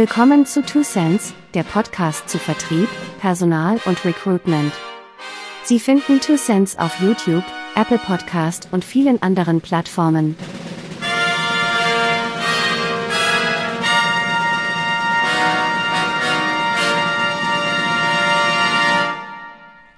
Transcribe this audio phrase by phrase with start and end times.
[0.00, 2.88] Willkommen zu Two Cents, der Podcast zu Vertrieb,
[3.20, 4.72] Personal und Recruitment.
[5.62, 7.44] Sie finden Two Cents auf YouTube,
[7.76, 10.36] Apple Podcast und vielen anderen Plattformen.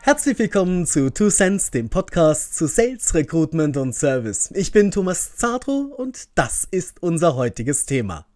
[0.00, 4.50] Herzlich willkommen zu Two Cents, dem Podcast zu Sales, Recruitment und Service.
[4.57, 8.27] Ich bin Thomas Zadro und das ist unser heutiges Thema.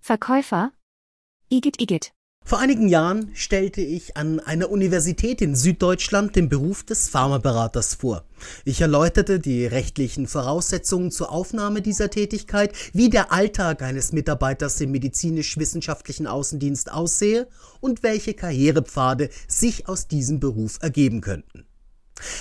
[0.00, 0.72] Verkäufer?
[1.52, 2.12] Igitt, Igitt.
[2.46, 8.24] Vor einigen Jahren stellte ich an einer Universität in Süddeutschland den Beruf des Pharmaberaters vor.
[8.64, 14.92] Ich erläuterte die rechtlichen Voraussetzungen zur Aufnahme dieser Tätigkeit, wie der Alltag eines Mitarbeiters im
[14.92, 17.48] medizinisch-wissenschaftlichen Außendienst aussehe
[17.80, 21.66] und welche Karrierepfade sich aus diesem Beruf ergeben könnten.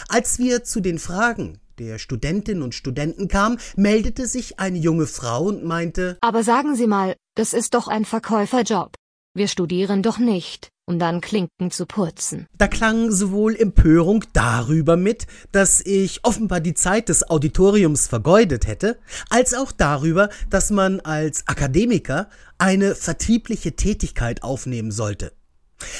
[0.08, 5.44] Als wir zu den Fragen der Studentinnen und Studenten kamen, meldete sich eine junge Frau
[5.44, 8.96] und meinte Aber sagen Sie mal, das ist doch ein Verkäuferjob.
[9.34, 12.48] Wir studieren doch nicht, um dann Klinken zu putzen.
[12.58, 19.00] Da klang sowohl Empörung darüber mit, dass ich offenbar die Zeit des Auditoriums vergeudet hätte,
[19.30, 25.32] als auch darüber, dass man als Akademiker eine vertriebliche Tätigkeit aufnehmen sollte.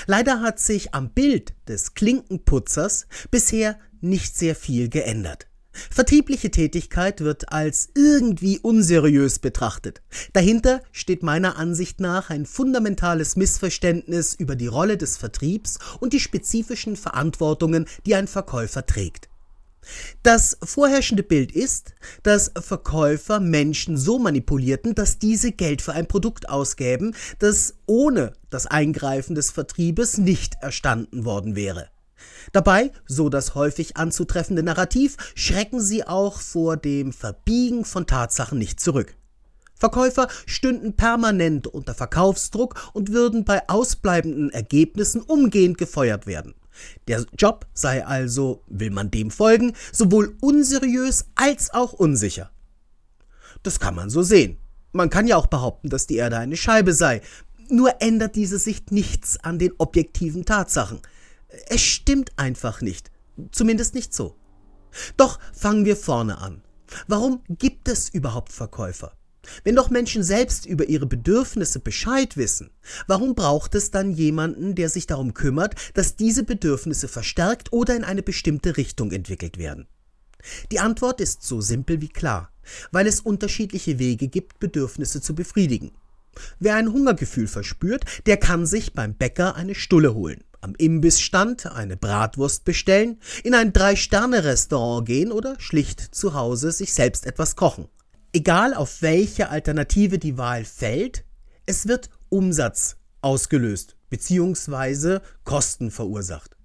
[0.08, 5.51] Leider hat sich am Bild des Klinkenputzers bisher nicht sehr viel geändert.
[5.72, 10.02] Vertriebliche Tätigkeit wird als irgendwie unseriös betrachtet.
[10.34, 16.20] Dahinter steht meiner Ansicht nach ein fundamentales Missverständnis über die Rolle des Vertriebs und die
[16.20, 19.30] spezifischen Verantwortungen, die ein Verkäufer trägt.
[20.22, 26.50] Das vorherrschende Bild ist, dass Verkäufer Menschen so manipulierten, dass diese Geld für ein Produkt
[26.50, 31.90] ausgäben, das ohne das Eingreifen des Vertriebes nicht erstanden worden wäre.
[32.52, 38.80] Dabei, so das häufig anzutreffende Narrativ, schrecken sie auch vor dem Verbiegen von Tatsachen nicht
[38.80, 39.16] zurück.
[39.76, 46.54] Verkäufer stünden permanent unter Verkaufsdruck und würden bei ausbleibenden Ergebnissen umgehend gefeuert werden.
[47.08, 52.52] Der Job sei also, will man dem folgen, sowohl unseriös als auch unsicher.
[53.64, 54.58] Das kann man so sehen.
[54.92, 57.22] Man kann ja auch behaupten, dass die Erde eine Scheibe sei.
[57.70, 61.00] Nur ändert diese Sicht nichts an den objektiven Tatsachen.
[61.68, 63.12] Es stimmt einfach nicht.
[63.52, 64.36] Zumindest nicht so.
[65.18, 66.62] Doch fangen wir vorne an.
[67.08, 69.14] Warum gibt es überhaupt Verkäufer?
[69.64, 72.70] Wenn doch Menschen selbst über ihre Bedürfnisse Bescheid wissen,
[73.08, 78.04] warum braucht es dann jemanden, der sich darum kümmert, dass diese Bedürfnisse verstärkt oder in
[78.04, 79.88] eine bestimmte Richtung entwickelt werden?
[80.72, 82.52] Die Antwort ist so simpel wie klar,
[82.92, 85.92] weil es unterschiedliche Wege gibt, Bedürfnisse zu befriedigen.
[86.60, 91.98] Wer ein Hungergefühl verspürt, der kann sich beim Bäcker eine Stulle holen am Imbissstand eine
[91.98, 97.88] Bratwurst bestellen, in ein Drei-Sterne-Restaurant gehen oder schlicht zu Hause sich selbst etwas kochen.
[98.34, 101.26] Egal auf welche Alternative die Wahl fällt,
[101.66, 105.20] es wird Umsatz ausgelöst bzw.
[105.44, 106.56] Kosten verursacht.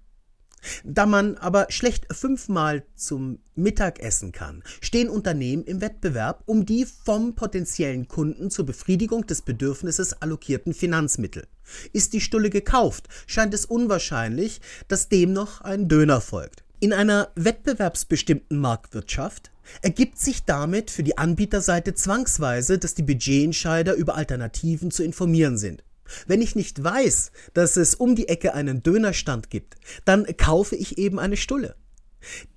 [0.84, 6.86] Da man aber schlecht fünfmal zum Mittag essen kann, stehen Unternehmen im Wettbewerb um die
[6.86, 11.46] vom potenziellen Kunden zur Befriedigung des Bedürfnisses allokierten Finanzmittel.
[11.92, 16.64] Ist die Stulle gekauft, scheint es unwahrscheinlich, dass dem noch ein Döner folgt.
[16.78, 19.50] In einer wettbewerbsbestimmten Marktwirtschaft
[19.82, 25.82] ergibt sich damit für die Anbieterseite zwangsweise, dass die Budgetentscheider über Alternativen zu informieren sind.
[26.26, 30.98] Wenn ich nicht weiß, dass es um die Ecke einen Dönerstand gibt, dann kaufe ich
[30.98, 31.76] eben eine Stulle.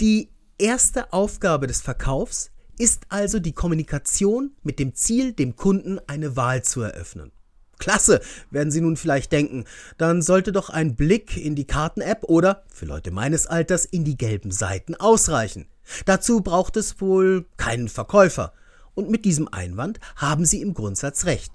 [0.02, 6.36] Die erste Aufgabe des Verkaufs ist also die Kommunikation mit dem Ziel, dem Kunden eine
[6.36, 7.32] Wahl zu eröffnen.
[7.78, 8.20] Klasse,
[8.52, 9.64] werden Sie nun vielleicht denken,
[9.98, 14.18] dann sollte doch ein Blick in die Karten-App oder, für Leute meines Alters, in die
[14.18, 15.68] gelben Seiten ausreichen.
[16.06, 18.54] Dazu braucht es wohl keinen Verkäufer.
[18.96, 21.54] Und mit diesem Einwand haben Sie im Grundsatz recht.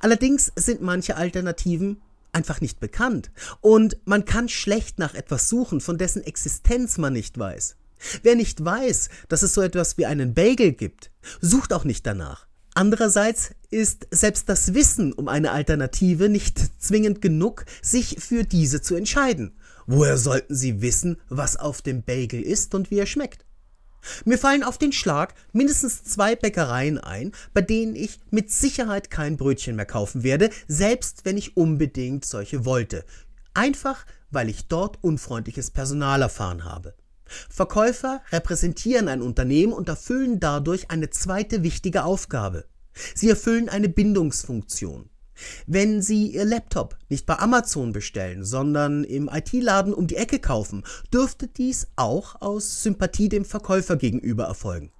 [0.00, 2.00] Allerdings sind manche Alternativen
[2.32, 3.30] einfach nicht bekannt
[3.60, 7.76] und man kann schlecht nach etwas suchen, von dessen Existenz man nicht weiß.
[8.22, 11.10] Wer nicht weiß, dass es so etwas wie einen Bagel gibt,
[11.40, 12.46] sucht auch nicht danach.
[12.74, 18.94] Andererseits ist selbst das Wissen um eine Alternative nicht zwingend genug, sich für diese zu
[18.94, 19.56] entscheiden.
[19.86, 23.44] Woher sollten Sie wissen, was auf dem Bagel ist und wie er schmeckt?
[24.24, 29.36] Mir fallen auf den Schlag mindestens zwei Bäckereien ein, bei denen ich mit Sicherheit kein
[29.36, 33.04] Brötchen mehr kaufen werde, selbst wenn ich unbedingt solche wollte.
[33.54, 36.94] Einfach, weil ich dort unfreundliches Personal erfahren habe.
[37.50, 42.64] Verkäufer repräsentieren ein Unternehmen und erfüllen dadurch eine zweite wichtige Aufgabe.
[43.14, 45.10] Sie erfüllen eine Bindungsfunktion.
[45.66, 50.84] Wenn Sie Ihr Laptop nicht bei Amazon bestellen, sondern im IT-Laden um die Ecke kaufen,
[51.12, 54.90] dürfte dies auch aus Sympathie dem Verkäufer gegenüber erfolgen.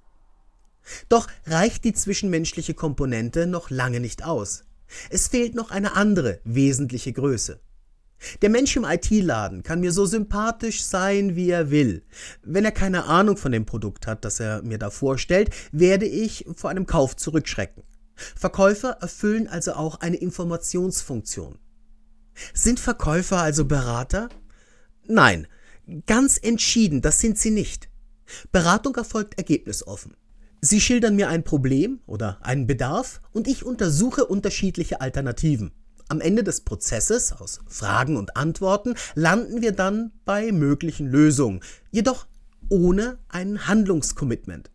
[1.07, 4.63] Doch reicht die zwischenmenschliche Komponente noch lange nicht aus.
[5.09, 7.59] Es fehlt noch eine andere wesentliche Größe.
[8.41, 12.03] Der Mensch im IT-Laden kann mir so sympathisch sein, wie er will.
[12.43, 16.45] Wenn er keine Ahnung von dem Produkt hat, das er mir da vorstellt, werde ich
[16.55, 17.83] vor einem Kauf zurückschrecken.
[18.35, 21.57] Verkäufer erfüllen also auch eine Informationsfunktion.
[22.53, 24.29] Sind Verkäufer also Berater?
[25.07, 25.47] Nein,
[26.05, 27.89] ganz entschieden, das sind sie nicht.
[28.51, 30.15] Beratung erfolgt ergebnisoffen.
[30.61, 35.71] Sie schildern mir ein Problem oder einen Bedarf und ich untersuche unterschiedliche Alternativen.
[36.09, 41.61] Am Ende des Prozesses aus Fragen und Antworten landen wir dann bei möglichen Lösungen,
[41.91, 42.27] jedoch
[42.67, 44.69] ohne ein Handlungskommitment.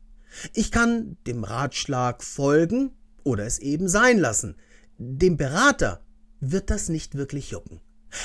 [0.53, 2.93] Ich kann dem Ratschlag folgen
[3.25, 4.57] oder es eben sein lassen.
[4.99, 6.05] Dem Berater
[6.41, 7.81] wird das nicht wirklich jucken.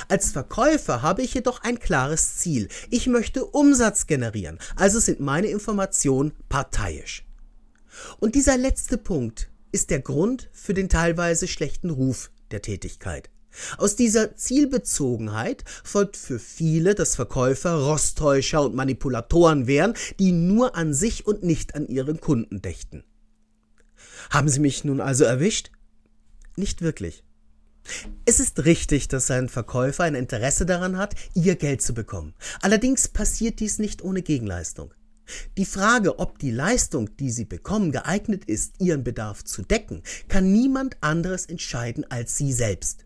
[0.08, 2.68] Als Verkäufer habe ich jedoch ein klares Ziel.
[2.92, 7.26] Ich möchte Umsatz generieren, also sind meine Informationen parteiisch.
[8.20, 13.30] Und dieser letzte Punkt ist der Grund für den teilweise schlechten Ruf der Tätigkeit.
[13.78, 20.94] Aus dieser Zielbezogenheit folgt für viele, dass Verkäufer Rosttäuscher und Manipulatoren wären, die nur an
[20.94, 23.04] sich und nicht an ihren Kunden dächten.
[24.30, 25.72] Haben Sie mich nun also erwischt?
[26.56, 27.24] Nicht wirklich.
[28.26, 32.36] Es ist richtig, dass ein Verkäufer ein Interesse daran hat, ihr Geld zu bekommen.
[32.62, 34.94] Allerdings passiert dies nicht ohne Gegenleistung.
[35.58, 40.52] Die Frage, ob die Leistung, die Sie bekommen, geeignet ist, Ihren Bedarf zu decken, kann
[40.52, 43.06] niemand anderes entscheiden als Sie selbst.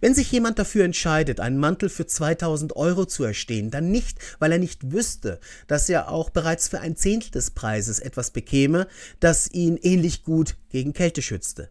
[0.00, 4.52] Wenn sich jemand dafür entscheidet, einen Mantel für 2000 Euro zu erstehen, dann nicht, weil
[4.52, 8.86] er nicht wüsste, dass er auch bereits für ein Zehntel des Preises etwas bekäme,
[9.20, 11.70] das ihn ähnlich gut gegen Kälte schützte.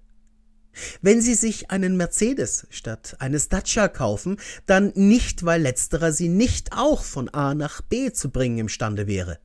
[1.01, 6.73] Wenn Sie sich einen Mercedes statt eines Dacia kaufen, dann nicht, weil letzterer Sie nicht
[6.73, 9.39] auch von A nach B zu bringen imstande wäre.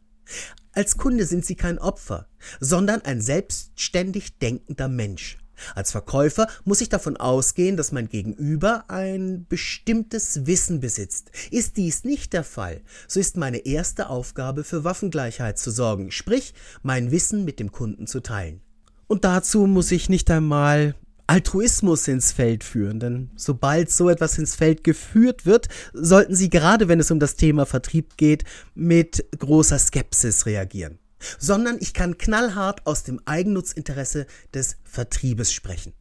[0.72, 2.28] Als Kunde sind Sie kein Opfer,
[2.60, 5.38] sondern ein selbstständig denkender Mensch.
[5.74, 11.30] Als Verkäufer muss ich davon ausgehen, dass mein Gegenüber ein bestimmtes Wissen besitzt.
[11.50, 16.54] Ist dies nicht der Fall, so ist meine erste Aufgabe für Waffengleichheit zu sorgen, sprich
[16.82, 18.60] mein Wissen mit dem Kunden zu teilen.
[19.06, 20.94] Und dazu muss ich nicht einmal
[21.26, 26.88] Altruismus ins Feld führen, denn sobald so etwas ins Feld geführt wird, sollten Sie gerade
[26.88, 30.98] wenn es um das Thema Vertrieb geht, mit großer Skepsis reagieren.
[31.38, 35.92] Sondern ich kann knallhart aus dem Eigennutzinteresse des Vertriebes sprechen.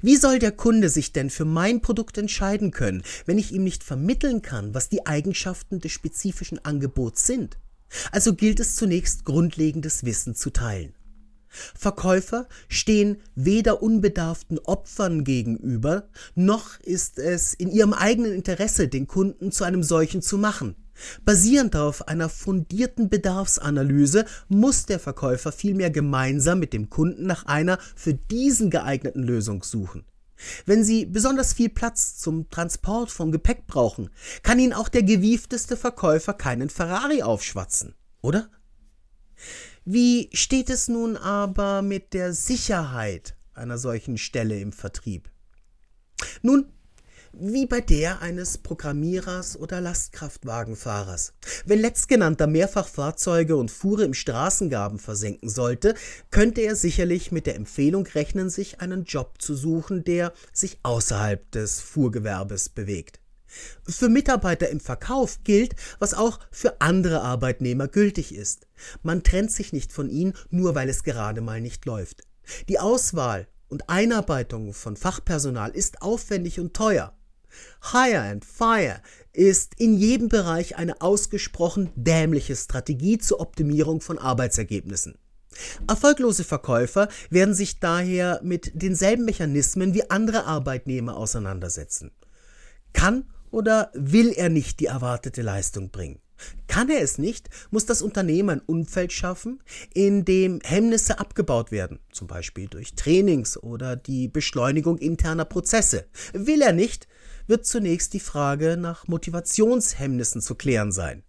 [0.00, 3.84] Wie soll der Kunde sich denn für mein Produkt entscheiden können, wenn ich ihm nicht
[3.84, 7.58] vermitteln kann, was die Eigenschaften des spezifischen Angebots sind?
[8.10, 10.94] Also gilt es zunächst grundlegendes Wissen zu teilen.
[11.48, 19.52] Verkäufer stehen weder unbedarften Opfern gegenüber, noch ist es in ihrem eigenen Interesse, den Kunden
[19.52, 20.76] zu einem solchen zu machen.
[21.24, 27.78] Basierend auf einer fundierten Bedarfsanalyse muss der Verkäufer vielmehr gemeinsam mit dem Kunden nach einer
[27.94, 30.04] für diesen geeigneten Lösung suchen.
[30.66, 34.10] Wenn Sie besonders viel Platz zum Transport von Gepäck brauchen,
[34.42, 38.50] kann Ihnen auch der gewiefteste Verkäufer keinen Ferrari aufschwatzen, oder?
[39.84, 45.30] Wie steht es nun aber mit der Sicherheit einer solchen Stelle im Vertrieb?
[46.42, 46.72] Nun,
[47.38, 51.34] wie bei der eines Programmierers oder Lastkraftwagenfahrers.
[51.64, 55.94] Wenn letztgenannter mehrfach Fahrzeuge und Fuhre im Straßengaben versenken sollte,
[56.30, 61.50] könnte er sicherlich mit der Empfehlung rechnen, sich einen Job zu suchen, der sich außerhalb
[61.50, 63.20] des Fuhrgewerbes bewegt.
[63.86, 68.66] Für Mitarbeiter im Verkauf gilt, was auch für andere Arbeitnehmer gültig ist.
[69.02, 72.22] Man trennt sich nicht von ihnen, nur weil es gerade mal nicht läuft.
[72.68, 77.12] Die Auswahl und Einarbeitung von Fachpersonal ist aufwendig und teuer.
[77.92, 79.00] Hire and Fire
[79.32, 85.18] ist in jedem Bereich eine ausgesprochen dämliche Strategie zur Optimierung von Arbeitsergebnissen.
[85.88, 92.12] Erfolglose Verkäufer werden sich daher mit denselben Mechanismen wie andere Arbeitnehmer auseinandersetzen.
[92.92, 96.20] Kann oder will er nicht die erwartete Leistung bringen?
[96.68, 99.62] Kann er es nicht, muss das Unternehmen ein Umfeld schaffen,
[99.94, 106.06] in dem Hemmnisse abgebaut werden, zum Beispiel durch Trainings oder die Beschleunigung interner Prozesse.
[106.34, 107.08] Will er nicht,
[107.46, 111.22] wird zunächst die Frage nach Motivationshemmnissen zu klären sein.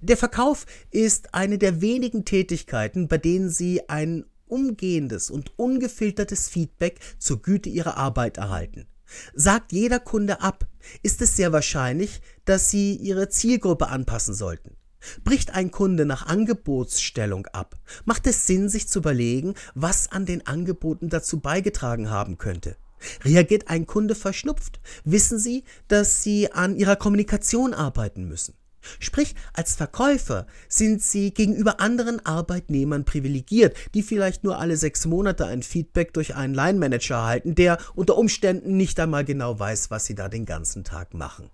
[0.00, 7.00] Der Verkauf ist eine der wenigen Tätigkeiten, bei denen Sie ein umgehendes und ungefiltertes Feedback
[7.18, 8.86] zur Güte Ihrer Arbeit erhalten.
[9.34, 10.66] Sagt jeder Kunde ab,
[11.02, 14.76] ist es sehr wahrscheinlich, dass Sie Ihre Zielgruppe anpassen sollten.
[15.22, 20.46] Bricht ein Kunde nach Angebotsstellung ab, macht es Sinn, sich zu überlegen, was an den
[20.46, 22.76] Angeboten dazu beigetragen haben könnte.
[23.24, 28.54] Reagiert ein Kunde verschnupft, wissen Sie, dass Sie an Ihrer Kommunikation arbeiten müssen.
[28.98, 35.46] Sprich, als Verkäufer sind Sie gegenüber anderen Arbeitnehmern privilegiert, die vielleicht nur alle sechs Monate
[35.46, 40.14] ein Feedback durch einen Line-Manager erhalten, der unter Umständen nicht einmal genau weiß, was Sie
[40.14, 41.50] da den ganzen Tag machen.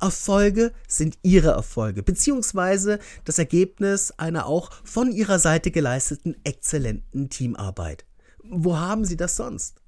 [0.00, 8.06] Erfolge sind Ihre Erfolge, beziehungsweise das Ergebnis einer auch von Ihrer Seite geleisteten exzellenten Teamarbeit.
[8.42, 9.82] Wo haben Sie das sonst?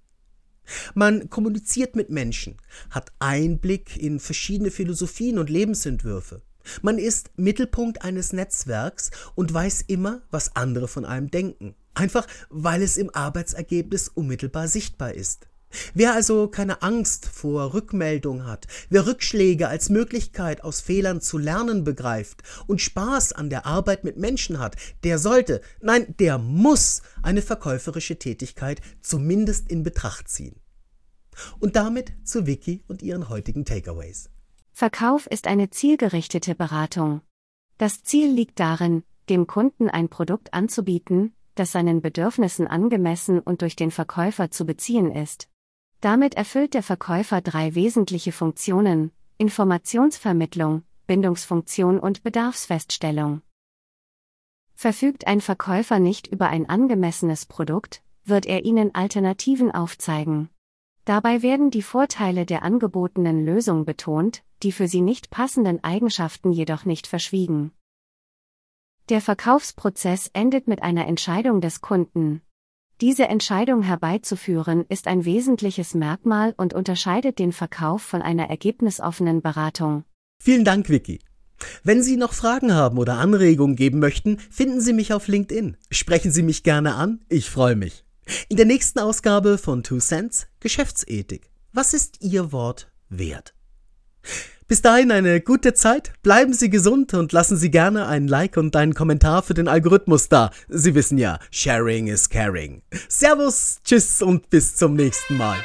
[0.94, 2.56] Man kommuniziert mit Menschen,
[2.90, 6.42] hat Einblick in verschiedene Philosophien und Lebensentwürfe.
[6.82, 11.74] Man ist Mittelpunkt eines Netzwerks und weiß immer, was andere von einem denken.
[11.94, 15.49] Einfach weil es im Arbeitsergebnis unmittelbar sichtbar ist.
[15.94, 21.84] Wer also keine Angst vor Rückmeldung hat, wer Rückschläge als Möglichkeit aus Fehlern zu lernen
[21.84, 27.42] begreift und Spaß an der Arbeit mit Menschen hat, der sollte, nein, der muss eine
[27.42, 30.56] verkäuferische Tätigkeit zumindest in Betracht ziehen.
[31.58, 34.30] Und damit zu Vicky und ihren heutigen Takeaways.
[34.72, 37.20] Verkauf ist eine zielgerichtete Beratung.
[37.78, 43.76] Das Ziel liegt darin, dem Kunden ein Produkt anzubieten, das seinen Bedürfnissen angemessen und durch
[43.76, 45.49] den Verkäufer zu beziehen ist.
[46.00, 53.42] Damit erfüllt der Verkäufer drei wesentliche Funktionen Informationsvermittlung, Bindungsfunktion und Bedarfsfeststellung.
[54.74, 60.48] Verfügt ein Verkäufer nicht über ein angemessenes Produkt, wird er Ihnen Alternativen aufzeigen.
[61.04, 66.84] Dabei werden die Vorteile der angebotenen Lösung betont, die für sie nicht passenden Eigenschaften jedoch
[66.84, 67.72] nicht verschwiegen.
[69.08, 72.42] Der Verkaufsprozess endet mit einer Entscheidung des Kunden,
[73.00, 80.04] diese Entscheidung herbeizuführen ist ein wesentliches Merkmal und unterscheidet den Verkauf von einer ergebnisoffenen Beratung.
[80.42, 81.20] Vielen Dank, Vicky.
[81.82, 85.76] Wenn Sie noch Fragen haben oder Anregungen geben möchten, finden Sie mich auf LinkedIn.
[85.90, 88.04] Sprechen Sie mich gerne an, ich freue mich.
[88.48, 91.50] In der nächsten Ausgabe von Two Cents Geschäftsethik.
[91.72, 93.54] Was ist Ihr Wort wert?
[94.70, 98.76] Bis dahin eine gute Zeit, bleiben Sie gesund und lassen Sie gerne ein Like und
[98.76, 100.52] einen Kommentar für den Algorithmus da.
[100.68, 102.80] Sie wissen ja, Sharing is Caring.
[103.08, 105.56] Servus, Tschüss und bis zum nächsten Mal.